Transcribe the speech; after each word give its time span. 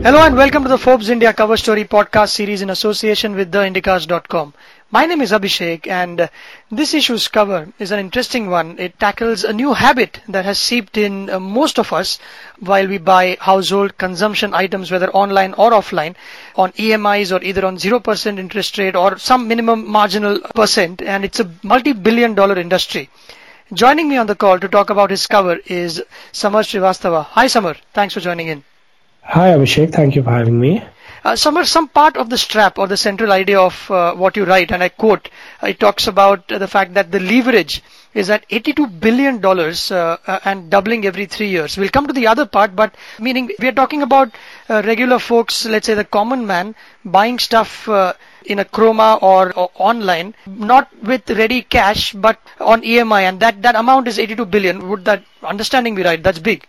Hello 0.00 0.20
and 0.22 0.36
welcome 0.36 0.62
to 0.62 0.68
the 0.68 0.78
Forbes 0.78 1.08
India 1.10 1.32
Cover 1.32 1.56
Story 1.56 1.84
podcast 1.84 2.30
series 2.30 2.62
in 2.62 2.70
association 2.70 3.34
with 3.34 3.50
theindicast.com. 3.52 4.54
My 4.90 5.06
name 5.06 5.20
is 5.20 5.32
Abhishek 5.32 5.86
and 5.86 6.20
uh, 6.20 6.28
this 6.70 6.94
issue's 6.94 7.28
cover 7.28 7.68
is 7.78 7.90
an 7.90 7.98
interesting 7.98 8.48
one. 8.48 8.78
It 8.78 8.98
tackles 8.98 9.44
a 9.44 9.52
new 9.52 9.74
habit 9.74 10.20
that 10.28 10.44
has 10.44 10.58
seeped 10.58 10.96
in 10.96 11.28
uh, 11.28 11.40
most 11.40 11.78
of 11.78 11.92
us 11.92 12.18
while 12.60 12.86
we 12.86 12.98
buy 12.98 13.36
household 13.40 13.98
consumption 13.98 14.54
items 14.54 14.90
whether 14.90 15.10
online 15.10 15.52
or 15.54 15.72
offline 15.72 16.14
on 16.56 16.72
EMIs 16.72 17.32
or 17.36 17.42
either 17.42 17.66
on 17.66 17.76
0% 17.76 18.38
interest 18.38 18.78
rate 18.78 18.94
or 18.96 19.18
some 19.18 19.48
minimum 19.48 19.86
marginal 19.86 20.38
percent 20.54 21.02
and 21.02 21.24
it's 21.24 21.40
a 21.40 21.50
multi-billion 21.62 22.34
dollar 22.34 22.58
industry. 22.58 23.10
Joining 23.72 24.08
me 24.08 24.16
on 24.16 24.26
the 24.28 24.36
call 24.36 24.58
to 24.60 24.68
talk 24.68 24.90
about 24.90 25.10
his 25.10 25.26
cover 25.26 25.58
is 25.66 26.02
Samar 26.32 26.62
Srivastava. 26.62 27.24
Hi 27.24 27.46
Samar, 27.48 27.76
thanks 27.92 28.14
for 28.14 28.20
joining 28.20 28.46
in. 28.48 28.64
Hi 29.30 29.50
Abhishek, 29.50 29.92
thank 29.92 30.16
you 30.16 30.22
for 30.22 30.30
having 30.30 30.58
me. 30.58 30.82
Uh, 31.22 31.36
Samar, 31.36 31.66
some 31.66 31.86
part 31.86 32.16
of 32.16 32.30
the 32.30 32.38
strap 32.38 32.78
or 32.78 32.86
the 32.86 32.96
central 32.96 33.30
idea 33.30 33.60
of 33.60 33.90
uh, 33.90 34.14
what 34.14 34.38
you 34.38 34.46
write, 34.46 34.72
and 34.72 34.82
I 34.82 34.88
quote, 34.88 35.28
uh, 35.62 35.66
it 35.66 35.78
talks 35.78 36.06
about 36.06 36.50
uh, 36.50 36.56
the 36.56 36.66
fact 36.66 36.94
that 36.94 37.12
the 37.12 37.20
leverage 37.20 37.82
is 38.14 38.30
at 38.30 38.46
82 38.48 38.86
billion 38.86 39.38
dollars 39.38 39.90
uh, 39.90 40.16
uh, 40.26 40.38
and 40.46 40.70
doubling 40.70 41.04
every 41.04 41.26
three 41.26 41.50
years. 41.50 41.76
We'll 41.76 41.90
come 41.90 42.06
to 42.06 42.14
the 42.14 42.26
other 42.26 42.46
part, 42.46 42.74
but 42.74 42.94
meaning 43.20 43.50
we 43.60 43.68
are 43.68 43.72
talking 43.72 44.00
about 44.00 44.32
regular 44.70 45.18
folks, 45.18 45.66
let's 45.66 45.88
say 45.88 45.92
the 45.92 46.04
common 46.04 46.46
man, 46.46 46.74
buying 47.04 47.38
stuff 47.38 47.86
in 48.46 48.58
a 48.60 48.64
Croma 48.64 49.18
or, 49.20 49.52
or, 49.52 49.70
online, 49.74 50.34
not 50.46 50.88
with 51.02 51.28
ready 51.28 51.60
cash, 51.60 52.14
but 52.14 52.40
on 52.60 52.80
EMI, 52.80 53.28
and 53.28 53.40
that 53.40 53.60
that 53.60 53.76
amount 53.76 54.08
is 54.08 54.18
82 54.18 54.46
billion. 54.46 54.88
Would 54.88 55.04
that 55.04 55.22
understanding 55.42 55.94
be 55.94 56.02
right? 56.02 56.22
That's 56.22 56.38
big. 56.38 56.66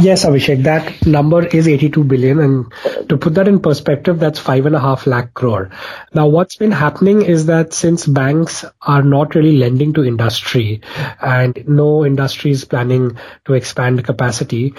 Yes, 0.00 0.24
Abhishek, 0.24 0.62
that 0.62 1.06
number 1.06 1.44
is 1.44 1.68
82 1.68 2.04
billion. 2.04 2.38
And 2.38 2.72
to 3.08 3.18
put 3.18 3.34
that 3.34 3.46
in 3.46 3.60
perspective, 3.60 4.18
that's 4.18 4.38
five 4.38 4.64
and 4.64 4.74
a 4.74 4.80
half 4.80 5.06
lakh 5.06 5.34
crore. 5.34 5.70
Now, 6.14 6.28
what's 6.28 6.56
been 6.56 6.72
happening 6.72 7.22
is 7.22 7.46
that 7.46 7.74
since 7.74 8.06
banks 8.06 8.64
are 8.80 9.02
not 9.02 9.34
really 9.34 9.58
lending 9.58 9.92
to 9.94 10.04
industry 10.04 10.80
and 11.20 11.62
no 11.66 12.06
industry 12.06 12.52
is 12.52 12.64
planning 12.64 13.18
to 13.44 13.54
expand 13.54 14.02
capacity, 14.04 14.74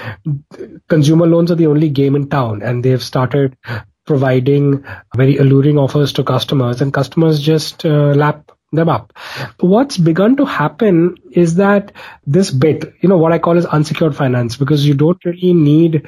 consumer 0.90 1.28
loans 1.28 1.52
are 1.52 1.56
the 1.56 1.67
only 1.67 1.90
game 1.90 2.16
in 2.16 2.30
town 2.30 2.64
and 2.64 2.84
they've 2.84 3.04
started 3.04 3.56
providing 4.06 4.84
very 5.16 5.38
alluring 5.38 5.78
offers 5.78 6.14
to 6.14 6.23
customers 6.23 6.82
and 6.82 6.94
customers 6.94 7.40
just 7.40 7.86
uh, 7.86 8.14
lap 8.14 8.52
them 8.76 8.90
up. 8.90 9.14
What's 9.60 9.98
begun 9.98 10.38
to 10.38 10.46
happen 10.46 11.16
is 11.32 11.56
that 11.56 11.92
this 12.26 12.52
bit, 12.52 12.94
you 13.02 13.10
know, 13.10 13.18
what 13.18 13.32
I 13.32 13.40
call 13.40 13.58
as 13.58 13.66
unsecured 13.66 14.16
finance, 14.16 14.58
because 14.58 14.86
you 14.86 14.94
don't 14.94 15.24
really 15.26 15.54
need 15.54 16.08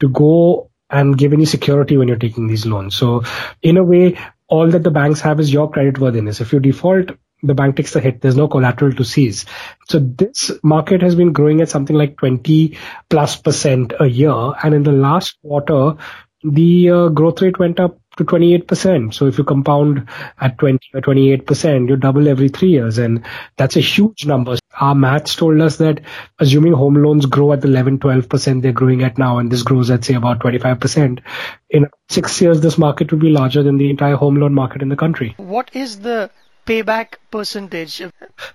to 0.00 0.08
go 0.08 0.70
and 0.90 1.18
give 1.18 1.32
any 1.32 1.44
security 1.44 1.96
when 1.96 2.08
you're 2.08 2.16
taking 2.16 2.46
these 2.46 2.66
loans. 2.66 2.94
So 2.94 3.24
in 3.62 3.76
a 3.76 3.84
way, 3.84 4.18
all 4.46 4.70
that 4.70 4.82
the 4.82 4.90
banks 4.90 5.20
have 5.22 5.40
is 5.40 5.52
your 5.52 5.70
credit 5.70 5.98
worthiness. 5.98 6.40
If 6.40 6.52
you 6.52 6.60
default, 6.60 7.10
the 7.42 7.54
bank 7.54 7.76
takes 7.76 7.92
the 7.92 8.00
hit. 8.00 8.20
There's 8.20 8.36
no 8.36 8.48
collateral 8.48 8.92
to 8.92 9.04
seize. 9.04 9.44
So 9.88 9.98
this 9.98 10.50
market 10.62 11.02
has 11.02 11.14
been 11.14 11.32
growing 11.32 11.60
at 11.60 11.68
something 11.68 11.96
like 11.96 12.16
20 12.16 12.78
plus 13.10 13.36
percent 13.36 13.92
a 13.98 14.06
year. 14.06 14.52
And 14.62 14.74
in 14.74 14.82
the 14.82 14.92
last 14.92 15.38
quarter, 15.42 15.96
the 16.42 16.90
uh, 16.90 17.08
growth 17.08 17.40
rate 17.42 17.58
went 17.58 17.80
up 17.80 17.98
to 18.16 18.24
28%. 18.24 19.14
So 19.14 19.26
if 19.26 19.38
you 19.38 19.44
compound 19.44 20.08
at 20.40 20.58
20 20.58 20.78
or 20.94 21.00
28%, 21.00 21.88
you 21.88 21.96
double 21.96 22.28
every 22.28 22.48
three 22.48 22.70
years. 22.70 22.98
And 22.98 23.24
that's 23.56 23.76
a 23.76 23.80
huge 23.80 24.26
number. 24.26 24.56
Our 24.80 24.94
maths 24.94 25.36
told 25.36 25.60
us 25.60 25.76
that 25.76 26.00
assuming 26.38 26.72
home 26.72 26.94
loans 26.94 27.26
grow 27.26 27.52
at 27.52 27.60
the 27.60 27.68
11, 27.68 27.98
12% 27.98 28.62
they're 28.62 28.72
growing 28.72 29.02
at 29.04 29.18
now, 29.18 29.38
and 29.38 29.50
this 29.50 29.62
grows 29.62 29.90
at 29.90 30.04
say 30.04 30.14
about 30.14 30.40
25%, 30.40 31.20
in 31.70 31.86
six 32.08 32.40
years, 32.40 32.60
this 32.60 32.78
market 32.78 33.12
will 33.12 33.18
be 33.18 33.30
larger 33.30 33.62
than 33.62 33.78
the 33.78 33.90
entire 33.90 34.16
home 34.16 34.36
loan 34.36 34.54
market 34.54 34.82
in 34.82 34.88
the 34.88 34.96
country. 34.96 35.34
What 35.36 35.70
is 35.74 36.00
the 36.00 36.30
payback 36.66 37.14
percentage? 37.30 38.02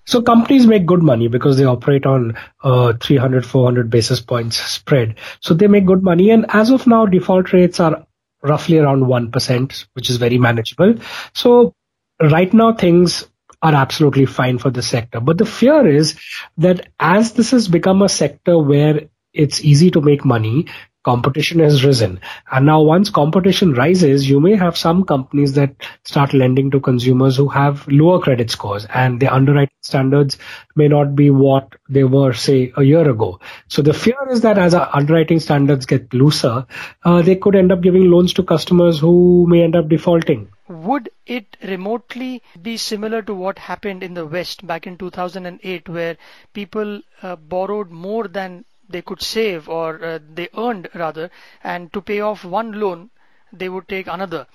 So 0.05 0.21
companies 0.21 0.65
make 0.65 0.85
good 0.85 1.03
money 1.03 1.27
because 1.27 1.57
they 1.57 1.65
operate 1.65 2.05
on 2.05 2.37
uh, 2.63 2.93
300, 3.01 3.45
400 3.45 3.89
basis 3.89 4.19
points 4.19 4.57
spread. 4.57 5.15
So 5.41 5.53
they 5.53 5.67
make 5.67 5.85
good 5.85 6.03
money. 6.03 6.31
And 6.31 6.45
as 6.49 6.69
of 6.69 6.87
now, 6.87 7.05
default 7.05 7.53
rates 7.53 7.79
are 7.79 8.05
roughly 8.41 8.77
around 8.77 9.03
1%, 9.03 9.85
which 9.93 10.09
is 10.09 10.17
very 10.17 10.37
manageable. 10.37 10.95
So 11.33 11.73
right 12.21 12.53
now 12.53 12.73
things 12.73 13.25
are 13.61 13.75
absolutely 13.75 14.25
fine 14.25 14.57
for 14.57 14.69
the 14.69 14.81
sector. 14.81 15.19
But 15.19 15.37
the 15.37 15.45
fear 15.45 15.87
is 15.87 16.19
that 16.57 16.89
as 16.99 17.33
this 17.33 17.51
has 17.51 17.67
become 17.67 18.01
a 18.01 18.09
sector 18.09 18.57
where 18.57 19.09
it's 19.33 19.63
easy 19.63 19.91
to 19.91 20.01
make 20.01 20.25
money, 20.25 20.67
competition 21.03 21.59
has 21.59 21.83
risen. 21.83 22.19
And 22.51 22.65
now 22.65 22.81
once 22.81 23.09
competition 23.09 23.73
rises, 23.73 24.29
you 24.29 24.39
may 24.39 24.55
have 24.55 24.77
some 24.77 25.03
companies 25.05 25.53
that 25.53 25.75
start 26.03 26.33
lending 26.33 26.71
to 26.71 26.79
consumers 26.79 27.37
who 27.37 27.47
have 27.47 27.87
lower 27.87 28.19
credit 28.19 28.51
scores 28.51 28.85
and 28.93 29.19
their 29.19 29.33
underwriting 29.33 29.75
standards 29.81 30.37
may 30.75 30.87
not 30.87 31.15
be 31.15 31.29
what 31.29 31.73
they 31.87 32.03
were, 32.03 32.33
say, 32.33 32.73
a 32.75 32.83
year 32.83 33.09
ago. 33.09 33.39
So 33.67 33.81
the 33.81 33.93
fear 33.93 34.17
is 34.29 34.41
that 34.41 34.57
as 34.57 34.73
our 34.73 34.89
underwriting 34.93 35.39
standards 35.39 35.85
get 35.85 36.13
looser, 36.13 36.65
uh, 37.03 37.21
they 37.21 37.35
could 37.35 37.55
end 37.55 37.71
up 37.71 37.81
giving 37.81 38.11
loans 38.11 38.33
to 38.33 38.43
customers 38.43 38.99
who 38.99 39.45
may 39.47 39.63
end 39.63 39.75
up 39.75 39.87
defaulting. 39.87 40.49
Would 40.67 41.09
it 41.25 41.57
remotely 41.63 42.43
be 42.61 42.77
similar 42.77 43.23
to 43.23 43.33
what 43.33 43.57
happened 43.57 44.03
in 44.03 44.13
the 44.13 44.25
West 44.25 44.67
back 44.67 44.85
in 44.85 44.97
2008 44.97 45.89
where 45.89 46.17
people 46.53 47.01
uh, 47.23 47.35
borrowed 47.37 47.89
more 47.89 48.27
than 48.27 48.65
they 48.89 49.01
could 49.01 49.21
save 49.21 49.69
or 49.69 50.03
uh, 50.03 50.19
they 50.33 50.49
earned 50.57 50.89
rather 50.93 51.29
and 51.63 51.93
to 51.93 52.01
pay 52.01 52.19
off 52.19 52.43
one 52.43 52.71
loan 52.79 53.09
they 53.53 53.69
would 53.69 53.87
take 53.87 54.07
another 54.07 54.45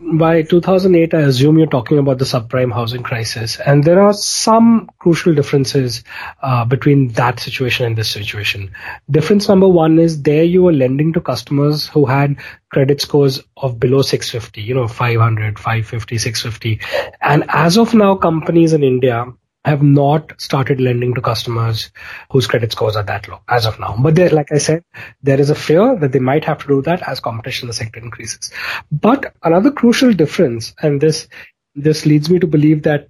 by 0.00 0.42
2008, 0.42 1.12
I 1.12 1.20
assume 1.20 1.58
you're 1.58 1.66
talking 1.66 1.98
about 1.98 2.18
the 2.18 2.24
subprime 2.24 2.72
housing 2.72 3.02
crisis, 3.02 3.60
and 3.60 3.84
there 3.84 4.00
are 4.00 4.14
some 4.14 4.88
crucial 4.98 5.34
differences 5.34 6.02
uh, 6.42 6.64
between 6.64 7.08
that 7.08 7.40
situation 7.40 7.84
and 7.84 7.96
this 7.96 8.10
situation. 8.10 8.74
Difference 9.10 9.48
number 9.48 9.68
one 9.68 9.98
is 9.98 10.22
there 10.22 10.44
you 10.44 10.62
were 10.62 10.72
lending 10.72 11.12
to 11.12 11.20
customers 11.20 11.86
who 11.86 12.06
had 12.06 12.36
credit 12.70 13.02
scores 13.02 13.42
of 13.58 13.78
below 13.78 14.00
650, 14.00 14.62
you 14.62 14.74
know, 14.74 14.88
500, 14.88 15.58
550, 15.58 16.18
650, 16.18 16.80
and 17.20 17.44
as 17.48 17.76
of 17.76 17.92
now, 17.92 18.14
companies 18.14 18.72
in 18.72 18.82
India 18.82 19.26
have 19.64 19.82
not 19.82 20.32
started 20.40 20.80
lending 20.80 21.14
to 21.14 21.20
customers 21.20 21.90
whose 22.30 22.46
credit 22.46 22.72
scores 22.72 22.96
are 22.96 23.04
that 23.04 23.28
low 23.28 23.40
as 23.48 23.64
of 23.64 23.78
now. 23.78 23.96
But 23.98 24.16
there, 24.16 24.30
like 24.30 24.50
I 24.50 24.58
said, 24.58 24.84
there 25.22 25.40
is 25.40 25.50
a 25.50 25.54
fear 25.54 25.96
that 25.96 26.12
they 26.12 26.18
might 26.18 26.44
have 26.44 26.58
to 26.58 26.66
do 26.68 26.82
that 26.82 27.06
as 27.08 27.20
competition 27.20 27.66
in 27.66 27.68
the 27.68 27.74
sector 27.74 28.00
increases. 28.00 28.50
But 28.90 29.34
another 29.42 29.70
crucial 29.70 30.12
difference, 30.12 30.74
and 30.82 31.00
this, 31.00 31.28
this 31.74 32.06
leads 32.06 32.28
me 32.28 32.40
to 32.40 32.46
believe 32.46 32.82
that 32.82 33.08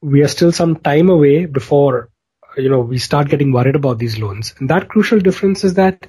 we 0.00 0.22
are 0.22 0.28
still 0.28 0.52
some 0.52 0.76
time 0.76 1.10
away 1.10 1.44
before 1.44 2.08
you 2.56 2.68
know 2.68 2.80
we 2.80 2.98
start 2.98 3.28
getting 3.28 3.52
worried 3.52 3.76
about 3.76 3.98
these 3.98 4.18
loans 4.18 4.54
and 4.58 4.68
that 4.68 4.88
crucial 4.88 5.20
difference 5.20 5.62
is 5.62 5.74
that 5.74 6.06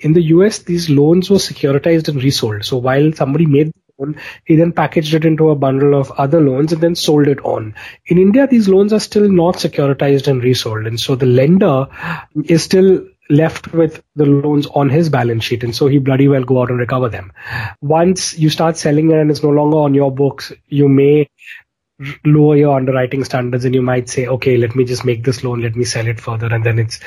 in 0.00 0.12
the 0.12 0.22
us 0.22 0.58
these 0.60 0.90
loans 0.90 1.30
were 1.30 1.36
securitized 1.36 2.08
and 2.08 2.22
resold 2.22 2.64
so 2.64 2.76
while 2.76 3.12
somebody 3.12 3.46
made 3.46 3.70
loan. 3.98 4.16
He 4.44 4.56
then 4.56 4.72
packaged 4.72 5.14
it 5.14 5.24
into 5.24 5.50
a 5.50 5.56
bundle 5.56 5.98
of 5.98 6.10
other 6.12 6.40
loans 6.40 6.72
and 6.72 6.82
then 6.82 6.94
sold 6.94 7.28
it 7.28 7.40
on. 7.44 7.74
In 8.06 8.18
India, 8.18 8.46
these 8.46 8.68
loans 8.68 8.92
are 8.92 9.00
still 9.00 9.28
not 9.28 9.56
securitized 9.56 10.28
and 10.28 10.42
resold. 10.42 10.86
And 10.86 10.98
so 10.98 11.14
the 11.14 11.26
lender 11.26 11.88
is 12.44 12.62
still 12.62 13.06
left 13.30 13.72
with 13.72 14.02
the 14.16 14.26
loans 14.26 14.66
on 14.66 14.90
his 14.90 15.08
balance 15.08 15.44
sheet. 15.44 15.64
And 15.64 15.74
so 15.74 15.86
he 15.86 15.98
bloody 15.98 16.28
well 16.28 16.44
go 16.44 16.62
out 16.62 16.70
and 16.70 16.78
recover 16.78 17.08
them. 17.08 17.32
Once 17.80 18.38
you 18.38 18.50
start 18.50 18.76
selling 18.76 19.10
it 19.10 19.16
and 19.16 19.30
it's 19.30 19.42
no 19.42 19.50
longer 19.50 19.78
on 19.78 19.94
your 19.94 20.12
books, 20.12 20.52
you 20.68 20.88
may 20.88 21.28
lower 22.24 22.56
your 22.56 22.76
underwriting 22.76 23.24
standards 23.24 23.64
and 23.64 23.74
you 23.74 23.82
might 23.82 24.08
say, 24.08 24.26
okay, 24.26 24.56
let 24.56 24.74
me 24.74 24.84
just 24.84 25.04
make 25.04 25.24
this 25.24 25.44
loan, 25.44 25.62
let 25.62 25.76
me 25.76 25.84
sell 25.84 26.06
it 26.06 26.20
further. 26.20 26.52
And 26.52 26.64
then 26.64 26.78
it's 26.78 27.00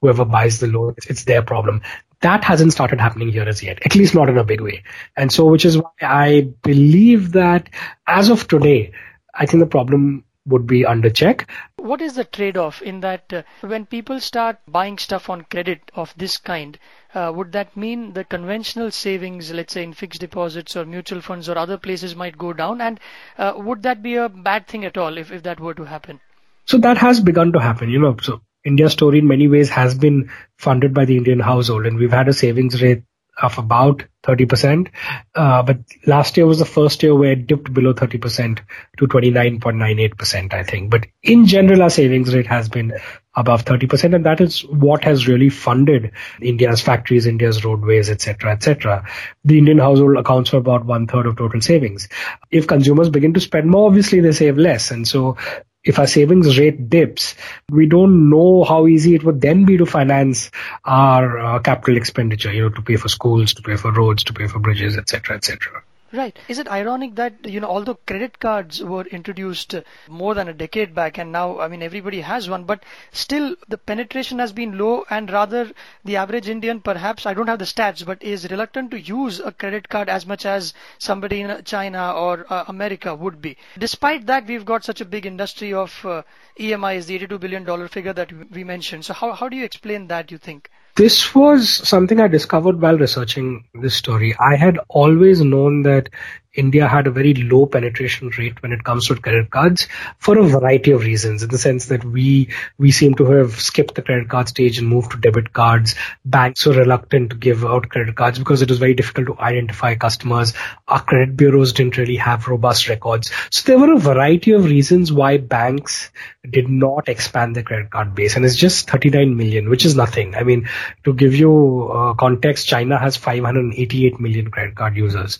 whoever 0.00 0.24
buys 0.24 0.58
the 0.58 0.66
loan, 0.66 0.94
it's, 0.96 1.06
it's 1.06 1.24
their 1.24 1.42
problem 1.42 1.82
that 2.20 2.44
hasn't 2.44 2.72
started 2.72 3.00
happening 3.00 3.28
here 3.28 3.44
as 3.44 3.62
yet, 3.62 3.78
at 3.84 3.94
least 3.94 4.14
not 4.14 4.28
in 4.28 4.38
a 4.38 4.44
big 4.44 4.60
way. 4.60 4.82
And 5.16 5.30
so, 5.30 5.46
which 5.46 5.64
is 5.64 5.78
why 5.78 5.90
I 6.02 6.48
believe 6.62 7.32
that 7.32 7.70
as 8.06 8.28
of 8.28 8.48
today, 8.48 8.92
I 9.34 9.46
think 9.46 9.60
the 9.60 9.66
problem 9.66 10.24
would 10.46 10.66
be 10.66 10.84
under 10.84 11.10
check. 11.10 11.48
What 11.76 12.00
is 12.00 12.14
the 12.14 12.24
trade 12.24 12.56
off 12.56 12.82
in 12.82 13.00
that 13.00 13.32
uh, 13.32 13.42
when 13.60 13.86
people 13.86 14.18
start 14.18 14.58
buying 14.66 14.98
stuff 14.98 15.28
on 15.30 15.42
credit 15.42 15.92
of 15.94 16.14
this 16.16 16.38
kind, 16.38 16.78
uh, 17.14 17.32
would 17.34 17.52
that 17.52 17.76
mean 17.76 18.14
the 18.14 18.24
conventional 18.24 18.90
savings, 18.90 19.52
let's 19.52 19.74
say 19.74 19.82
in 19.82 19.92
fixed 19.92 20.20
deposits 20.20 20.74
or 20.76 20.84
mutual 20.84 21.20
funds 21.20 21.48
or 21.48 21.56
other 21.56 21.78
places, 21.78 22.16
might 22.16 22.38
go 22.38 22.52
down? 22.52 22.80
And 22.80 22.98
uh, 23.36 23.52
would 23.56 23.82
that 23.82 24.02
be 24.02 24.16
a 24.16 24.28
bad 24.28 24.66
thing 24.66 24.84
at 24.84 24.96
all 24.96 25.18
if, 25.18 25.30
if 25.30 25.42
that 25.44 25.60
were 25.60 25.74
to 25.74 25.84
happen? 25.84 26.20
So 26.64 26.78
that 26.78 26.98
has 26.98 27.20
begun 27.20 27.52
to 27.52 27.60
happen, 27.60 27.90
you 27.90 28.00
know. 28.00 28.16
So 28.20 28.40
India's 28.64 28.92
story 28.92 29.18
in 29.20 29.28
many 29.28 29.48
ways 29.48 29.70
has 29.70 29.94
been 29.96 30.30
funded 30.56 30.94
by 30.94 31.04
the 31.04 31.16
Indian 31.16 31.40
household, 31.40 31.86
and 31.86 31.96
we've 31.96 32.12
had 32.12 32.28
a 32.28 32.32
savings 32.32 32.82
rate 32.82 33.02
of 33.40 33.58
about 33.58 34.04
30%. 34.24 34.88
Uh, 35.34 35.62
but 35.62 35.78
last 36.06 36.36
year 36.36 36.46
was 36.46 36.58
the 36.58 36.64
first 36.64 37.02
year 37.02 37.14
where 37.14 37.32
it 37.32 37.46
dipped 37.46 37.72
below 37.72 37.94
30% 37.94 38.58
to 38.98 39.06
29.98%, 39.06 40.52
I 40.52 40.62
think. 40.64 40.90
But 40.90 41.06
in 41.22 41.46
general, 41.46 41.82
our 41.82 41.90
savings 41.90 42.34
rate 42.34 42.46
has 42.46 42.68
been 42.68 42.94
above 43.34 43.64
30%. 43.64 44.14
And 44.14 44.26
that 44.26 44.40
is 44.40 44.64
what 44.64 45.04
has 45.04 45.28
really 45.28 45.48
funded 45.48 46.12
India's 46.42 46.80
factories, 46.80 47.26
India's 47.26 47.64
roadways, 47.64 48.10
etc., 48.10 48.52
etc. 48.52 49.04
The 49.44 49.58
Indian 49.58 49.78
household 49.78 50.16
accounts 50.16 50.50
for 50.50 50.56
about 50.56 50.84
one 50.84 51.06
third 51.06 51.26
of 51.26 51.36
total 51.36 51.60
savings. 51.60 52.08
If 52.50 52.66
consumers 52.66 53.08
begin 53.08 53.34
to 53.34 53.40
spend 53.40 53.70
more, 53.70 53.86
obviously 53.86 54.20
they 54.20 54.32
save 54.32 54.58
less. 54.58 54.90
And 54.90 55.06
so 55.06 55.36
if 55.84 55.98
our 55.98 56.06
savings 56.06 56.58
rate 56.58 56.90
dips, 56.90 57.34
we 57.70 57.86
don't 57.86 58.30
know 58.30 58.64
how 58.64 58.86
easy 58.86 59.14
it 59.14 59.24
would 59.24 59.40
then 59.40 59.64
be 59.64 59.78
to 59.78 59.86
finance 59.86 60.50
our 60.84 61.38
uh, 61.38 61.58
capital 61.60 61.96
expenditure, 61.96 62.52
you 62.52 62.62
know, 62.62 62.68
to 62.70 62.82
pay 62.82 62.96
for 62.96 63.08
schools, 63.08 63.54
to 63.54 63.62
pay 63.62 63.76
for 63.76 63.92
roads, 63.92 64.24
to 64.24 64.32
pay 64.32 64.46
for 64.46 64.58
bridges, 64.58 64.96
etc., 64.96 65.36
etc. 65.36 65.82
Right. 66.10 66.38
Is 66.48 66.58
it 66.58 66.68
ironic 66.68 67.16
that, 67.16 67.44
you 67.44 67.60
know, 67.60 67.68
although 67.68 67.96
credit 68.06 68.38
cards 68.38 68.82
were 68.82 69.04
introduced 69.04 69.74
more 70.08 70.34
than 70.34 70.48
a 70.48 70.54
decade 70.54 70.94
back 70.94 71.18
and 71.18 71.30
now, 71.30 71.60
I 71.60 71.68
mean, 71.68 71.82
everybody 71.82 72.22
has 72.22 72.48
one, 72.48 72.64
but 72.64 72.82
still 73.12 73.56
the 73.68 73.76
penetration 73.76 74.38
has 74.38 74.50
been 74.50 74.78
low 74.78 75.04
and 75.10 75.30
rather 75.30 75.70
the 76.04 76.16
average 76.16 76.48
Indian 76.48 76.80
perhaps, 76.80 77.26
I 77.26 77.34
don't 77.34 77.48
have 77.48 77.58
the 77.58 77.66
stats, 77.66 78.06
but 78.06 78.22
is 78.22 78.50
reluctant 78.50 78.90
to 78.92 79.00
use 79.00 79.38
a 79.38 79.52
credit 79.52 79.90
card 79.90 80.08
as 80.08 80.24
much 80.24 80.46
as 80.46 80.72
somebody 80.96 81.42
in 81.42 81.62
China 81.64 82.12
or 82.12 82.46
uh, 82.48 82.64
America 82.68 83.14
would 83.14 83.42
be. 83.42 83.58
Despite 83.78 84.24
that, 84.26 84.46
we've 84.46 84.64
got 84.64 84.84
such 84.84 85.02
a 85.02 85.04
big 85.04 85.26
industry 85.26 85.74
of 85.74 86.06
uh, 86.06 86.22
EMIs, 86.58 87.04
the 87.06 87.18
$82 87.18 87.38
billion 87.38 87.88
figure 87.88 88.14
that 88.14 88.32
we 88.50 88.64
mentioned. 88.64 89.04
So 89.04 89.12
how, 89.12 89.32
how 89.32 89.50
do 89.50 89.58
you 89.58 89.64
explain 89.64 90.06
that, 90.06 90.30
you 90.30 90.38
think? 90.38 90.70
This 90.98 91.32
was 91.32 91.70
something 91.88 92.20
I 92.20 92.26
discovered 92.26 92.80
while 92.80 92.98
researching 92.98 93.64
this 93.72 93.94
story. 93.94 94.34
I 94.40 94.56
had 94.56 94.80
always 94.88 95.40
known 95.40 95.82
that 95.84 96.08
India 96.58 96.88
had 96.88 97.06
a 97.06 97.10
very 97.10 97.34
low 97.34 97.66
penetration 97.66 98.30
rate 98.36 98.60
when 98.62 98.72
it 98.72 98.82
comes 98.82 99.06
to 99.06 99.14
credit 99.14 99.50
cards 99.50 99.86
for 100.18 100.36
a 100.38 100.42
variety 100.42 100.90
of 100.90 101.02
reasons. 101.02 101.44
In 101.44 101.50
the 101.50 101.58
sense 101.58 101.86
that 101.86 102.04
we 102.04 102.48
we 102.78 102.90
seem 102.90 103.14
to 103.14 103.26
have 103.26 103.60
skipped 103.60 103.94
the 103.94 104.02
credit 104.02 104.28
card 104.28 104.48
stage 104.48 104.78
and 104.78 104.88
moved 104.88 105.12
to 105.12 105.18
debit 105.18 105.52
cards. 105.52 105.94
Banks 106.24 106.66
were 106.66 106.72
reluctant 106.72 107.30
to 107.30 107.36
give 107.36 107.64
out 107.64 107.88
credit 107.88 108.16
cards 108.16 108.38
because 108.38 108.62
it 108.62 108.68
was 108.68 108.78
very 108.78 108.94
difficult 108.94 109.28
to 109.28 109.40
identify 109.40 109.94
customers. 109.94 110.52
Our 110.88 111.00
credit 111.00 111.36
bureaus 111.36 111.72
didn't 111.72 111.96
really 111.96 112.16
have 112.16 112.48
robust 112.48 112.88
records. 112.88 113.30
So 113.50 113.62
there 113.70 113.78
were 113.78 113.94
a 113.94 113.98
variety 113.98 114.52
of 114.52 114.64
reasons 114.64 115.12
why 115.12 115.38
banks 115.38 116.10
did 116.48 116.68
not 116.68 117.08
expand 117.08 117.54
their 117.54 117.62
credit 117.62 117.90
card 117.90 118.14
base, 118.14 118.36
and 118.36 118.44
it's 118.44 118.56
just 118.56 118.90
39 118.90 119.36
million, 119.36 119.68
which 119.68 119.84
is 119.84 119.94
nothing. 119.94 120.34
I 120.34 120.42
mean, 120.42 120.68
to 121.04 121.12
give 121.12 121.34
you 121.34 121.90
uh, 121.92 122.14
context, 122.14 122.66
China 122.66 122.98
has 122.98 123.16
588 123.16 124.18
million 124.18 124.50
credit 124.50 124.74
card 124.74 124.96
users. 124.96 125.38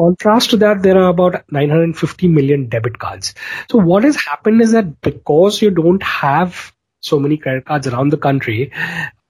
Contrast 0.00 0.50
to 0.50 0.56
that, 0.56 0.82
there 0.82 0.96
are 0.96 1.10
about 1.10 1.44
950 1.52 2.28
million 2.28 2.68
debit 2.70 2.98
cards. 2.98 3.34
So 3.70 3.78
what 3.78 4.04
has 4.04 4.16
happened 4.16 4.62
is 4.62 4.72
that 4.72 5.02
because 5.02 5.60
you 5.60 5.70
don't 5.70 6.02
have 6.02 6.72
so 7.00 7.18
many 7.18 7.36
credit 7.36 7.66
cards 7.66 7.86
around 7.86 8.08
the 8.08 8.16
country, 8.16 8.72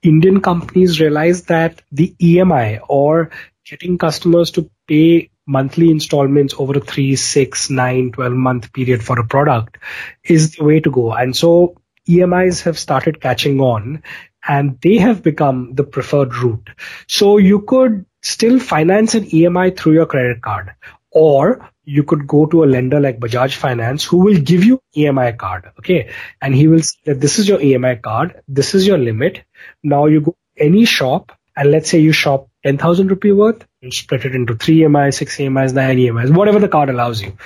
Indian 0.03 0.41
companies 0.41 1.01
realize 1.01 1.43
that 1.45 1.83
the 1.91 2.15
EMI 2.21 2.81
or 2.89 3.31
getting 3.69 3.99
customers 3.99 4.53
to 4.53 4.71
pay 4.87 5.31
monthly 5.45 5.91
installments 5.91 6.55
over 6.57 6.79
a 6.79 6.81
3, 6.81 7.17
6, 7.17 7.71
9, 7.71 8.13
12 8.13 8.33
month 8.33 8.73
period 8.73 9.03
for 9.03 9.19
a 9.19 9.27
product 9.27 9.79
is 10.23 10.55
the 10.55 10.63
way 10.63 10.79
to 10.79 10.91
go. 10.91 11.13
And 11.13 11.37
so 11.37 11.80
EMIs 12.09 12.63
have 12.63 12.79
started 12.79 13.21
catching 13.21 13.61
on 13.61 14.03
and 14.47 14.81
they 14.81 14.99
have 14.99 15.23
become 15.23 15.75
the 15.75 15.85
preferred 15.85 16.35
route. 16.37 16.71
So 17.09 17.37
you 17.37 17.61
could 17.61 18.07
still 18.23 18.59
finance 18.59 19.15
an 19.15 19.25
EMI 19.25 19.77
through 19.77 19.95
your 19.95 20.07
credit 20.07 20.43
card 20.43 20.73
or 21.11 21.71
you 21.85 22.05
could 22.05 22.27
go 22.27 22.47
to 22.47 22.63
a 22.63 22.67
lender 22.67 23.01
like 23.01 23.19
Bajaj 23.19 23.55
Finance 23.55 24.05
who 24.05 24.19
will 24.19 24.39
give 24.39 24.65
you 24.65 24.81
EMI 24.97 25.37
card. 25.37 25.71
Okay. 25.79 26.11
And 26.41 26.55
he 26.55 26.69
will 26.69 26.83
say 26.83 26.99
that 27.07 27.21
this 27.21 27.39
is 27.39 27.49
your 27.49 27.59
EMI 27.59 28.01
card. 28.01 28.43
This 28.47 28.75
is 28.75 28.87
your 28.87 28.99
limit. 28.99 29.43
Now 29.83 30.07
you 30.07 30.21
go 30.21 30.37
any 30.57 30.85
shop 30.85 31.33
and 31.57 31.71
let's 31.71 31.91
say 31.91 31.99
you 31.99 32.13
shop 32.13 32.49
10,000 32.65 33.09
rupee 33.09 33.33
worth, 33.33 33.67
you 33.81 33.91
split 33.91 34.25
it 34.25 34.35
into 34.35 34.55
three 34.55 34.79
EMIs, 34.81 35.15
six 35.15 35.37
EMIs, 35.37 35.73
nine 35.73 35.99
EMIs, 35.99 36.31
whatever 36.35 36.59
the 36.59 36.69
card 36.69 36.91
allows 36.91 37.21
you. 37.21 37.37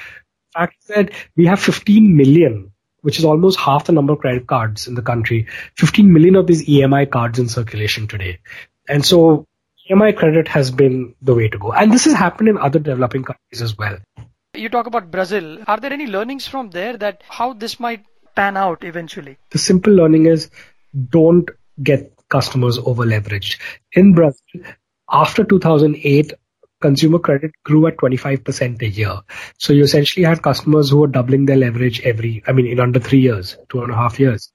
Fact 0.52 0.76
that 0.88 1.10
we 1.36 1.46
have 1.46 1.60
15 1.60 2.16
million 2.16 2.72
which 3.04 3.18
is 3.18 3.24
almost 3.24 3.58
half 3.58 3.84
the 3.84 3.92
number 3.92 4.14
of 4.14 4.18
credit 4.18 4.46
cards 4.46 4.86
in 4.88 4.94
the 4.94 5.02
country, 5.02 5.46
15 5.76 6.10
million 6.10 6.36
of 6.36 6.46
these 6.46 6.66
EMI 6.66 7.10
cards 7.10 7.38
in 7.38 7.48
circulation 7.48 8.06
today. 8.06 8.38
And 8.88 9.04
so 9.04 9.46
EMI 9.90 10.16
credit 10.16 10.48
has 10.48 10.70
been 10.70 11.14
the 11.20 11.34
way 11.34 11.48
to 11.48 11.58
go. 11.58 11.72
And 11.72 11.92
this 11.92 12.06
has 12.06 12.14
happened 12.14 12.48
in 12.48 12.56
other 12.56 12.78
developing 12.78 13.22
countries 13.24 13.60
as 13.60 13.76
well. 13.76 13.98
You 14.54 14.70
talk 14.70 14.86
about 14.86 15.10
Brazil. 15.10 15.58
Are 15.66 15.78
there 15.78 15.92
any 15.92 16.06
learnings 16.06 16.46
from 16.46 16.70
there 16.70 16.96
that 16.96 17.22
how 17.28 17.52
this 17.52 17.78
might 17.78 18.06
pan 18.34 18.56
out 18.56 18.84
eventually? 18.84 19.36
The 19.50 19.58
simple 19.58 19.92
learning 19.92 20.24
is 20.24 20.48
don't 21.10 21.50
get 21.82 22.10
customers 22.30 22.78
over 22.78 23.04
leveraged. 23.04 23.60
In 23.92 24.14
Brazil, 24.14 24.62
after 25.10 25.44
2008, 25.44 26.32
consumer 26.84 27.18
credit 27.18 27.52
grew 27.64 27.86
at 27.86 27.96
25% 27.96 28.82
a 28.82 28.88
year. 28.88 29.20
So 29.58 29.72
you 29.72 29.84
essentially 29.84 30.26
had 30.26 30.42
customers 30.42 30.90
who 30.90 30.98
were 30.98 31.06
doubling 31.06 31.46
their 31.46 31.56
leverage 31.56 32.02
every, 32.02 32.42
I 32.46 32.52
mean, 32.52 32.66
in 32.66 32.78
under 32.78 33.00
three 33.00 33.20
years, 33.20 33.56
two 33.70 33.82
and 33.82 33.90
a 33.90 33.96
half 33.96 34.20
years. 34.20 34.52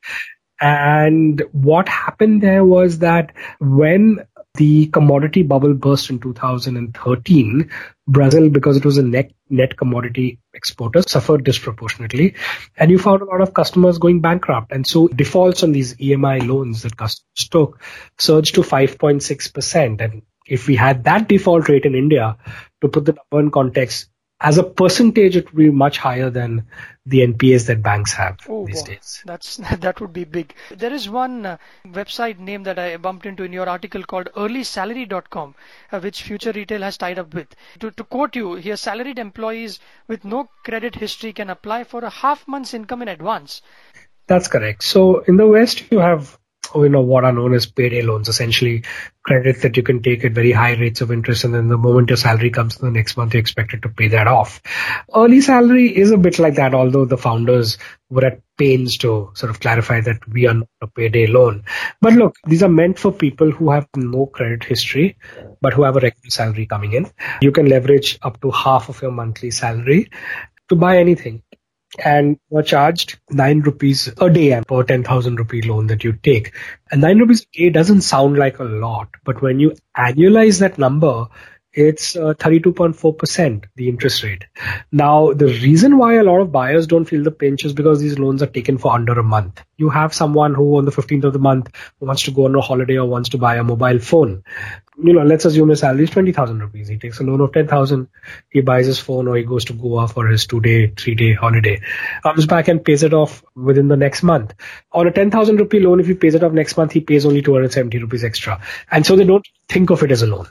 And 0.62 1.42
what 1.54 1.90
happened 1.90 2.44
there 2.44 2.64
was 2.64 3.00
that 3.00 3.32
when 3.60 4.20
the 4.56 4.88
commodity 4.88 5.42
bubble 5.42 5.74
burst 5.74 6.10
in 6.10 6.20
2013, 6.20 7.72
Brazil, 8.08 8.50
because 8.50 8.78
it 8.78 8.86
was 8.86 8.98
a 8.98 9.04
net, 9.04 9.32
net 9.50 9.78
commodity 9.78 10.40
exporter, 10.54 11.02
suffered 11.02 11.44
disproportionately. 11.44 12.36
And 12.78 12.92
you 12.92 13.00
found 13.00 13.22
a 13.22 13.26
lot 13.26 13.42
of 13.42 13.54
customers 13.54 13.98
going 13.98 14.22
bankrupt. 14.22 14.72
And 14.72 14.86
so 14.86 15.08
defaults 15.08 15.64
on 15.64 15.72
these 15.72 15.96
EMI 15.96 16.48
loans 16.48 16.84
that 16.84 16.98
customers 16.98 17.50
took 17.50 17.82
surged 18.20 18.56
to 18.56 18.62
5.6%. 18.62 20.02
And 20.02 20.22
if 20.50 20.68
we 20.68 20.76
had 20.76 21.04
that 21.06 21.28
default 21.30 21.70
rate 21.70 21.86
in 21.86 21.96
India, 21.96 22.38
to 22.82 22.88
put 22.88 23.06
the 23.06 23.14
number 23.14 23.46
in 23.46 23.52
context, 23.52 24.10
as 24.42 24.58
a 24.58 24.64
percentage, 24.64 25.36
it 25.36 25.46
would 25.48 25.58
be 25.58 25.70
much 25.70 25.98
higher 25.98 26.30
than 26.30 26.66
the 27.06 27.20
NPAs 27.20 27.68
that 27.68 27.84
banks 27.84 28.14
have 28.14 28.38
oh, 28.48 28.66
these 28.66 28.78
wow. 28.78 28.84
days. 28.84 29.22
That's 29.26 29.58
that 29.80 30.00
would 30.00 30.14
be 30.14 30.24
big. 30.24 30.54
There 30.72 30.94
is 30.94 31.10
one 31.10 31.46
uh, 31.46 31.58
website 31.86 32.40
name 32.40 32.64
that 32.64 32.80
I 32.80 32.96
bumped 32.96 33.26
into 33.26 33.44
in 33.44 33.52
your 33.52 33.68
article 33.68 34.04
called 34.04 34.30
EarlySalary.com, 34.36 35.56
uh, 35.92 36.00
which 36.00 36.24
Future 36.24 36.54
Retail 36.54 36.82
has 36.84 36.98
tied 36.98 37.20
up 37.20 37.34
with. 37.34 37.54
To, 37.80 37.92
to 37.92 38.04
quote 38.06 38.36
you, 38.36 38.56
here, 38.56 38.78
salaried 38.78 39.20
employees 39.20 39.80
with 40.08 40.24
no 40.24 40.50
credit 40.64 40.96
history 40.96 41.34
can 41.34 41.50
apply 41.50 41.84
for 41.84 42.06
a 42.06 42.10
half 42.10 42.48
month's 42.48 42.74
income 42.74 43.02
in 43.02 43.10
advance. 43.10 43.62
That's 44.28 44.48
correct. 44.48 44.84
So 44.84 45.20
in 45.20 45.36
the 45.36 45.48
West, 45.48 45.92
you 45.92 46.00
have 46.00 46.39
you 46.76 46.90
know 46.90 47.02
what 47.02 47.24
are 47.24 47.32
known 47.32 47.54
as 47.54 47.66
payday 47.66 48.02
loans, 48.02 48.30
essentially 48.30 48.84
credits 49.24 49.62
that 49.62 49.78
you 49.78 49.84
can 49.84 50.02
take 50.02 50.26
at 50.26 50.32
very 50.32 50.52
high 50.52 50.74
rates 50.74 51.02
of 51.02 51.12
interest, 51.12 51.44
and 51.44 51.54
then 51.54 51.68
the 51.68 51.78
moment 51.78 52.10
your 52.10 52.18
salary 52.18 52.50
comes 52.50 52.80
in 52.80 52.86
the 52.86 52.92
next 52.92 53.18
month, 53.18 53.34
you're 53.34 53.42
expected 53.42 53.84
to 53.84 53.90
pay 53.90 54.08
that 54.10 54.28
off. 54.28 54.62
Early 55.14 55.42
salary 55.42 55.96
is 55.96 56.12
a 56.12 56.18
bit 56.18 56.40
like 56.40 56.56
that, 56.56 56.74
although 56.74 57.06
the 57.06 57.18
founders 57.18 57.78
were 58.10 58.26
at 58.26 58.42
pains 58.58 58.98
to 58.98 59.32
sort 59.36 59.50
of 59.50 59.60
clarify 59.60 60.02
that 60.02 60.28
we 60.28 60.48
are 60.48 60.54
not 60.54 60.70
a 60.82 60.88
payday 60.88 61.28
loan. 61.28 61.64
But 62.02 62.14
look, 62.14 62.36
these 62.46 62.64
are 62.64 62.70
meant 62.70 62.98
for 62.98 63.12
people 63.12 63.52
who 63.52 63.72
have 63.72 63.88
no 63.96 64.26
credit 64.26 64.64
history, 64.64 65.18
but 65.62 65.74
who 65.74 65.84
have 65.84 65.96
a 65.96 66.00
regular 66.00 66.30
salary 66.30 66.66
coming 66.66 66.94
in. 66.94 67.12
You 67.42 67.52
can 67.52 67.68
leverage 67.68 68.18
up 68.22 68.42
to 68.42 68.52
half 68.52 68.90
of 68.90 69.02
your 69.02 69.12
monthly 69.12 69.52
salary 69.52 70.10
to 70.70 70.76
buy 70.76 70.98
anything 70.98 71.44
and 72.04 72.38
you're 72.52 72.64
charged 72.64 73.20
9 73.30 73.62
rupees 73.62 74.10
a 74.18 74.30
day 74.30 74.62
per 74.68 74.84
10,000 74.84 75.36
rupee 75.36 75.62
loan 75.62 75.88
that 75.88 76.04
you 76.04 76.14
take. 76.14 76.54
And 76.92 77.02
9 77.02 77.20
rupees 77.20 77.42
a 77.42 77.58
day 77.58 77.70
doesn't 77.70 78.02
sound 78.02 78.38
like 78.38 78.60
a 78.60 78.64
lot, 78.64 79.10
but 79.24 79.42
when 79.42 79.60
you 79.60 79.76
annualize 79.98 80.60
that 80.60 80.78
number, 80.78 81.28
it's 81.72 82.16
uh, 82.16 82.34
32.4% 82.34 83.66
the 83.76 83.90
interest 83.90 84.24
rate. 84.24 84.46
Now, 84.92 85.34
the 85.34 85.46
reason 85.46 85.98
why 85.98 86.16
a 86.16 86.24
lot 86.24 86.42
of 86.42 86.52
buyers 86.52 86.88
don't 86.88 87.06
feel 87.06 87.24
the 87.24 87.32
pinch 87.32 87.64
is 87.64 87.74
because 87.74 88.00
these 88.00 88.18
loans 88.18 88.42
are 88.42 88.48
taken 88.48 88.80
for 88.80 88.94
under 88.94 89.14
a 89.14 89.24
month. 89.24 89.64
You 89.78 89.90
have 89.90 90.14
someone 90.14 90.56
who 90.56 90.78
on 90.78 90.86
the 90.86 90.92
15th 90.92 91.26
of 91.26 91.34
the 91.34 91.40
month 91.40 91.70
wants 92.00 92.24
to 92.24 92.32
go 92.32 92.46
on 92.46 92.56
a 92.56 92.62
holiday 92.62 92.98
or 92.98 93.08
wants 93.08 93.30
to 93.30 93.38
buy 93.38 93.58
a 93.58 93.64
mobile 93.64 94.00
phone. 94.00 94.44
You 95.02 95.14
know, 95.14 95.24
let's 95.24 95.46
assume 95.46 95.70
his 95.70 95.80
salary 95.80 96.04
is 96.04 96.10
20,000 96.10 96.60
rupees. 96.60 96.88
He 96.90 96.98
takes 96.98 97.20
a 97.20 97.24
loan 97.24 97.42
of 97.42 97.54
10,000. 97.54 98.08
He 98.50 98.62
buys 98.62 98.86
his 98.86 99.00
phone 99.00 99.28
or 99.28 99.38
he 99.38 99.44
goes 99.44 99.66
to 99.66 99.74
Goa 99.74 100.08
for 100.08 100.28
his 100.28 100.46
two 100.46 100.60
day, 100.60 100.88
three 100.88 101.16
day 101.16 101.34
holiday, 101.34 101.82
comes 102.24 102.46
back 102.46 102.68
and 102.68 102.84
pays 102.84 103.04
it 103.04 103.14
off 103.14 103.44
within 103.56 103.88
the 103.88 103.98
next 103.98 104.24
month. 104.24 104.54
On 104.92 105.08
a 105.08 105.12
10,000 105.12 105.58
rupee 105.58 105.80
loan, 105.80 106.00
if 106.00 106.08
he 106.08 106.16
pays 106.16 106.36
it 106.36 106.44
off 106.44 106.52
next 106.52 106.76
month, 106.76 106.92
he 106.92 107.00
pays 107.00 107.26
only 107.26 107.42
270 107.42 107.98
rupees 108.00 108.24
extra. 108.24 108.62
And 108.92 109.06
so 109.06 109.16
they 109.16 109.26
don't 109.26 109.48
think 109.70 109.90
of 109.90 110.04
it 110.04 110.12
as 110.12 110.22
a 110.22 110.28
loan 110.28 110.48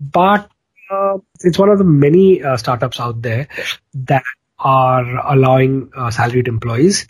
but 0.00 0.50
uh, 0.90 1.18
it's 1.40 1.58
one 1.58 1.68
of 1.68 1.78
the 1.78 1.84
many 1.84 2.42
uh, 2.42 2.56
startups 2.56 3.00
out 3.00 3.22
there 3.22 3.48
that 3.94 4.24
are 4.58 5.32
allowing 5.32 5.90
uh, 5.96 6.10
salaried 6.10 6.48
employees 6.48 7.06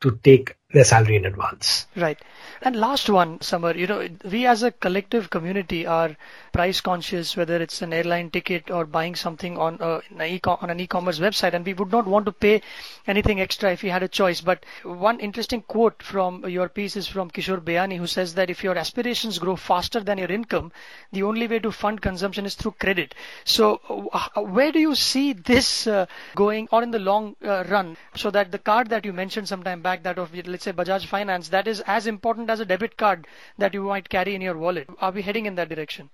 to 0.00 0.18
take 0.22 0.56
their 0.72 0.84
salary 0.84 1.16
in 1.16 1.24
advance. 1.24 1.86
Right. 1.96 2.18
And 2.62 2.74
last 2.74 3.10
one, 3.10 3.40
Samar, 3.42 3.76
you 3.76 3.86
know, 3.86 4.08
we 4.24 4.46
as 4.46 4.62
a 4.62 4.70
collective 4.70 5.28
community 5.28 5.86
are 5.86 6.16
price 6.52 6.80
conscious, 6.80 7.36
whether 7.36 7.56
it's 7.60 7.82
an 7.82 7.92
airline 7.92 8.30
ticket 8.30 8.70
or 8.70 8.86
buying 8.86 9.14
something 9.14 9.58
on, 9.58 9.76
a, 9.80 10.00
on 10.46 10.70
an 10.70 10.80
e-commerce 10.80 11.18
website, 11.18 11.52
and 11.52 11.66
we 11.66 11.74
would 11.74 11.92
not 11.92 12.06
want 12.06 12.24
to 12.24 12.32
pay 12.32 12.62
anything 13.06 13.40
extra 13.40 13.72
if 13.72 13.82
we 13.82 13.90
had 13.90 14.02
a 14.02 14.08
choice. 14.08 14.40
But 14.40 14.64
one 14.84 15.20
interesting 15.20 15.60
quote 15.62 16.02
from 16.02 16.48
your 16.48 16.68
piece 16.70 16.96
is 16.96 17.06
from 17.06 17.30
Kishore 17.30 17.60
Biyani, 17.60 17.98
who 17.98 18.06
says 18.06 18.34
that 18.34 18.48
if 18.48 18.64
your 18.64 18.76
aspirations 18.78 19.38
grow 19.38 19.56
faster 19.56 20.00
than 20.00 20.16
your 20.16 20.32
income, 20.32 20.72
the 21.12 21.24
only 21.24 21.46
way 21.46 21.58
to 21.58 21.70
fund 21.70 22.00
consumption 22.00 22.46
is 22.46 22.54
through 22.54 22.76
credit. 22.80 23.14
So, 23.44 24.08
uh, 24.12 24.40
where 24.40 24.72
do 24.72 24.78
you 24.80 24.94
see 24.94 25.34
this 25.34 25.86
uh, 25.86 26.06
going, 26.34 26.68
or 26.72 26.82
in 26.82 26.90
the 26.90 26.98
long 26.98 27.36
uh, 27.44 27.64
run, 27.68 27.98
so 28.14 28.30
that 28.30 28.50
the 28.50 28.58
card 28.58 28.88
that 28.88 29.04
you 29.04 29.12
mentioned 29.12 29.46
some 29.46 29.62
time 29.62 29.82
back, 29.82 30.04
that 30.04 30.18
of 30.18 30.34
let's 30.46 30.64
say 30.64 30.72
Bajaj 30.72 31.06
Finance, 31.06 31.48
that 31.50 31.68
is 31.68 31.82
as 31.86 32.06
important 32.06 32.45
as 32.50 32.60
a 32.60 32.64
debit 32.64 32.96
card 32.96 33.26
that 33.58 33.74
you 33.74 33.82
might 33.82 34.08
carry 34.08 34.34
in 34.34 34.40
your 34.40 34.56
wallet. 34.56 34.88
Are 35.00 35.12
we 35.12 35.22
heading 35.22 35.46
in 35.46 35.54
that 35.56 35.68
direction? 35.68 36.10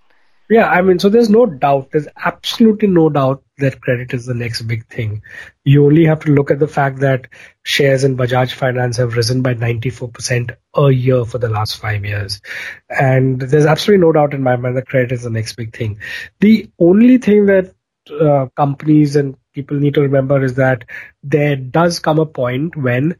Yeah, 0.52 0.68
I 0.68 0.82
mean, 0.82 0.98
so 0.98 1.08
there's 1.08 1.30
no 1.30 1.46
doubt, 1.46 1.92
there's 1.92 2.08
absolutely 2.16 2.88
no 2.88 3.08
doubt 3.08 3.42
that 3.58 3.80
credit 3.80 4.12
is 4.12 4.26
the 4.26 4.34
next 4.34 4.62
big 4.62 4.86
thing. 4.86 5.22
You 5.64 5.86
only 5.86 6.04
have 6.04 6.20
to 6.20 6.32
look 6.32 6.50
at 6.50 6.58
the 6.58 6.68
fact 6.68 6.98
that 7.00 7.28
shares 7.62 8.04
in 8.04 8.16
Bajaj 8.16 8.52
Finance 8.52 8.98
have 8.98 9.16
risen 9.16 9.40
by 9.40 9.54
94% 9.54 10.54
a 10.76 10.90
year 10.90 11.24
for 11.24 11.38
the 11.38 11.48
last 11.48 11.80
five 11.80 12.04
years. 12.04 12.42
And 12.90 13.40
there's 13.40 13.64
absolutely 13.64 14.04
no 14.04 14.12
doubt 14.12 14.34
in 14.34 14.42
my 14.42 14.56
mind 14.56 14.76
that 14.76 14.88
credit 14.88 15.12
is 15.12 15.22
the 15.22 15.30
next 15.30 15.54
big 15.54 15.74
thing. 15.74 16.00
The 16.40 16.70
only 16.78 17.18
thing 17.18 17.46
that 17.46 17.74
uh, 18.10 18.46
companies 18.56 19.16
and 19.16 19.36
people 19.54 19.78
need 19.78 19.94
to 19.94 20.02
remember 20.02 20.44
is 20.44 20.56
that 20.56 20.84
there 21.22 21.56
does 21.56 22.00
come 22.00 22.18
a 22.18 22.26
point 22.26 22.76
when 22.76 23.16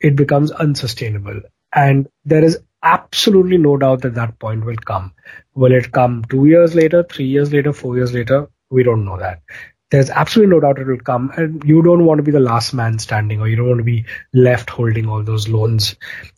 it 0.00 0.16
becomes 0.16 0.50
unsustainable. 0.52 1.40
And 1.78 2.08
there 2.24 2.44
is 2.44 2.58
absolutely 2.82 3.56
no 3.56 3.76
doubt 3.76 4.02
that 4.02 4.14
that 4.16 4.38
point 4.40 4.64
will 4.64 4.82
come. 4.84 5.12
Will 5.54 5.72
it 5.72 5.92
come 5.92 6.24
two 6.28 6.46
years 6.46 6.74
later, 6.74 7.04
three 7.04 7.26
years 7.26 7.52
later, 7.52 7.72
four 7.72 7.96
years 7.96 8.12
later? 8.12 8.48
We 8.68 8.82
don't 8.82 9.04
know 9.04 9.18
that. 9.18 9.42
There's 9.90 10.10
absolutely 10.10 10.54
no 10.54 10.60
doubt 10.60 10.80
it 10.80 10.88
will 10.88 10.98
come. 10.98 11.30
And 11.36 11.62
you 11.64 11.82
don't 11.82 12.04
want 12.04 12.18
to 12.18 12.24
be 12.24 12.32
the 12.32 12.40
last 12.40 12.74
man 12.74 12.98
standing 12.98 13.40
or 13.40 13.48
you 13.48 13.54
don't 13.54 13.68
want 13.68 13.78
to 13.78 13.84
be 13.84 14.06
left 14.34 14.70
holding 14.70 15.08
all 15.08 15.22
those 15.22 15.48
loans 15.48 15.94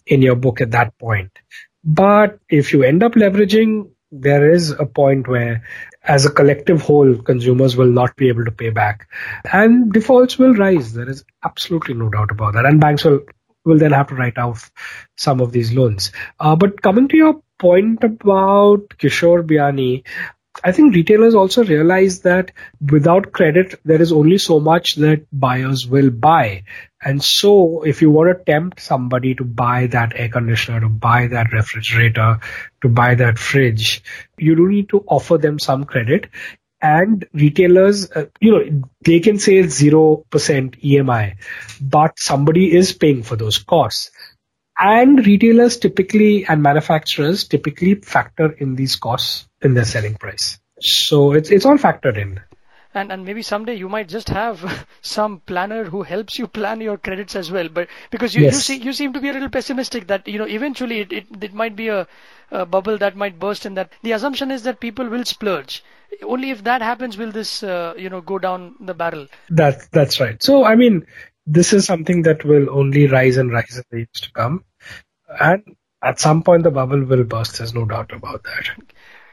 in 0.07 0.21
your 0.21 0.37
book 0.37 0.61
at 0.61 0.73
that 0.73 0.97
point. 0.99 1.31
But 1.83 2.39
if 2.51 2.75
you 2.75 2.83
end 2.83 3.03
up 3.03 3.15
leveraging, 3.15 3.91
there 4.13 4.53
is 4.53 4.71
a 4.71 4.85
point 4.85 5.27
where 5.27 5.65
as 6.05 6.27
a 6.27 6.31
collective 6.31 6.83
whole, 6.83 7.17
consumers 7.17 7.77
will 7.77 7.91
not 7.91 8.15
be 8.17 8.29
able 8.29 8.45
to 8.45 8.53
pay 8.53 8.71
back 8.71 9.09
and 9.51 9.93
defaults 9.93 10.39
will 10.39 10.55
rise. 10.55 10.93
There 10.93 11.09
is 11.09 11.25
absolutely 11.43 11.95
no 11.95 12.11
doubt 12.11 12.31
about 12.31 12.55
that. 12.55 12.67
And 12.67 12.81
banks 12.81 13.05
will 13.05 13.21
will 13.65 13.79
then 13.79 13.93
have 13.93 14.09
to 14.09 14.15
write 14.15 14.39
off 14.39 14.71
some 15.21 15.41
of 15.41 15.53
these 15.53 15.73
loans. 15.73 16.13
Uh, 16.39 16.57
but 16.57 16.81
coming 16.81 17.09
to 17.09 17.17
your 17.17 17.43
point 17.59 18.03
about 18.03 18.89
Kishore 18.99 19.47
Biyani, 19.47 20.05
I 20.65 20.73
think 20.73 20.95
retailers 20.95 21.35
also 21.35 21.63
realize 21.65 22.21
that 22.21 22.53
without 22.91 23.33
credit, 23.33 23.79
there 23.85 24.01
is 24.01 24.13
only 24.13 24.39
so 24.39 24.59
much 24.61 24.97
that 24.97 25.27
buyers 25.33 25.87
will 25.87 26.11
buy. 26.11 26.65
And 27.03 27.23
so 27.23 27.83
if 27.83 28.03
you 28.03 28.11
want 28.11 28.37
to 28.37 28.45
tempt 28.45 28.81
somebody 28.81 29.35
to 29.35 29.45
buy 29.45 29.87
that 29.89 30.13
air 30.17 30.29
conditioner, 30.29 30.81
to 30.81 30.89
buy 30.89 31.29
that 31.29 31.53
refrigerator, 31.53 32.41
to 32.83 32.89
buy 32.89 33.15
that 33.15 33.39
fridge, 33.39 34.03
you 34.39 34.57
do 34.57 34.69
need 34.69 34.89
to 34.91 35.05
offer 35.07 35.39
them 35.39 35.59
some 35.59 35.85
credit 35.85 36.29
and 36.83 37.27
retailers, 37.33 38.11
uh, 38.11 38.27
you 38.41 38.53
know, 38.53 38.89
they 39.05 39.21
can 39.21 39.39
say 39.39 39.61
0% 39.63 40.25
EMI, 40.33 41.37
but 41.81 42.19
somebody 42.19 42.75
is 42.75 42.93
paying 42.93 43.23
for 43.23 43.37
those 43.37 43.59
costs. 43.59 44.11
And 44.81 45.25
retailers 45.27 45.77
typically 45.77 46.47
and 46.47 46.63
manufacturers 46.63 47.47
typically 47.47 47.97
factor 47.97 48.51
in 48.53 48.77
these 48.77 48.97
costs 48.97 49.47
in 49.61 49.75
their 49.75 49.85
selling 49.85 50.15
price. 50.15 50.59
So 50.81 51.33
it's, 51.33 51.51
it's 51.51 51.67
all 51.67 51.77
factored 51.77 52.17
in. 52.17 52.41
And, 52.95 53.13
and 53.13 53.25
maybe 53.25 53.43
someday 53.43 53.75
you 53.75 53.89
might 53.89 54.09
just 54.09 54.31
have 54.31 54.87
some 55.03 55.41
planner 55.41 55.85
who 55.85 56.03
helps 56.03 56.39
you 56.39 56.47
plan 56.47 56.81
your 56.81 56.97
credits 56.97 57.37
as 57.37 57.51
well. 57.51 57.69
But 57.69 57.89
because 58.11 58.35
you, 58.35 58.45
yes. 58.45 58.55
you, 58.55 58.61
see, 58.61 58.83
you 58.83 58.93
seem 58.95 59.13
to 59.13 59.21
be 59.21 59.29
a 59.29 59.33
little 59.35 59.51
pessimistic 59.51 60.07
that, 60.07 60.27
you 60.27 60.39
know, 60.39 60.47
eventually 60.47 61.01
it, 61.01 61.13
it, 61.13 61.27
it 61.43 61.55
might 61.55 61.77
be 61.77 61.89
a, 61.89 62.09
a 62.51 62.65
bubble 62.65 62.97
that 62.99 63.17
might 63.17 63.39
burst 63.39 63.67
and 63.67 63.77
that 63.77 63.93
the 64.03 64.13
assumption 64.13 64.51
is 64.51 64.63
that 64.63 64.81
people 64.81 65.09
will 65.09 65.25
splurge 65.25 65.85
only 66.25 66.51
if 66.51 66.65
that 66.65 66.83
happens 66.83 67.17
will 67.17 67.31
this 67.31 67.63
uh, 67.63 67.95
you 67.97 68.09
know 68.09 68.21
go 68.21 68.39
down 68.39 68.75
the 68.81 68.95
barrel 68.95 69.27
that 69.49 69.89
that's 69.93 70.21
right 70.21 70.43
so 70.43 70.65
i 70.65 70.75
mean 70.75 71.07
this 71.47 71.73
is 71.73 71.85
something 71.85 72.23
that 72.23 72.45
will 72.45 72.69
only 72.71 73.07
rise 73.07 73.37
and 73.37 73.53
rise 73.53 73.77
in 73.77 73.85
the 73.91 73.97
years 73.99 74.21
to 74.21 74.33
come 74.33 74.65
and 75.39 75.77
at 76.03 76.19
some 76.19 76.43
point 76.43 76.63
the 76.63 76.71
bubble 76.71 77.05
will 77.05 77.25
burst 77.25 77.59
there's 77.59 77.75
no 77.75 77.85
doubt 77.85 78.13
about 78.13 78.43
that 78.45 78.71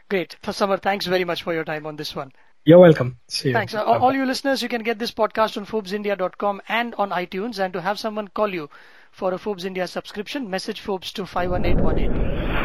great 0.09 0.35
Samar, 0.51 0.77
thanks 0.77 1.05
very 1.05 1.23
much 1.23 1.43
for 1.43 1.53
your 1.53 1.63
time 1.63 1.85
on 1.85 1.95
this 1.95 2.15
one 2.15 2.31
you're 2.67 2.79
welcome. 2.79 3.17
See 3.29 3.47
you. 3.47 3.53
Thanks. 3.53 3.73
Uh, 3.73 3.81
all 3.81 4.13
you 4.13 4.25
listeners, 4.25 4.61
you 4.61 4.67
can 4.67 4.83
get 4.83 4.99
this 4.99 5.13
podcast 5.13 5.55
on 5.55 5.65
ForbesIndia.com 5.65 6.61
and 6.67 6.93
on 6.95 7.11
iTunes. 7.11 7.59
And 7.59 7.71
to 7.71 7.79
have 7.79 7.97
someone 7.97 8.27
call 8.27 8.53
you 8.53 8.69
for 9.09 9.33
a 9.33 9.37
Forbes 9.37 9.63
India 9.63 9.87
subscription, 9.87 10.49
message 10.49 10.81
Forbes 10.81 11.13
to 11.13 11.25
51818. 11.25 12.56